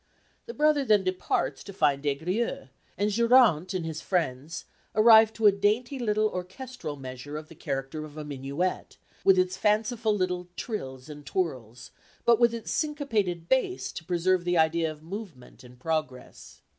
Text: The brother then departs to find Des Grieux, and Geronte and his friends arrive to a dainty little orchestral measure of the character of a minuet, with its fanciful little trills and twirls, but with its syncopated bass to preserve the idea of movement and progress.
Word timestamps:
The 0.47 0.55
brother 0.55 0.83
then 0.83 1.03
departs 1.03 1.63
to 1.63 1.71
find 1.71 2.01
Des 2.01 2.15
Grieux, 2.15 2.69
and 2.97 3.11
Geronte 3.11 3.75
and 3.77 3.85
his 3.85 4.01
friends 4.01 4.65
arrive 4.95 5.31
to 5.33 5.45
a 5.45 5.51
dainty 5.51 5.99
little 5.99 6.27
orchestral 6.27 6.95
measure 6.95 7.37
of 7.37 7.49
the 7.49 7.53
character 7.53 8.03
of 8.03 8.17
a 8.17 8.23
minuet, 8.25 8.97
with 9.23 9.37
its 9.37 9.57
fanciful 9.57 10.15
little 10.17 10.47
trills 10.55 11.07
and 11.07 11.23
twirls, 11.23 11.91
but 12.25 12.39
with 12.39 12.51
its 12.51 12.71
syncopated 12.71 13.47
bass 13.47 13.91
to 13.91 14.03
preserve 14.03 14.43
the 14.43 14.57
idea 14.57 14.91
of 14.91 15.03
movement 15.03 15.63
and 15.63 15.77
progress. 15.79 16.63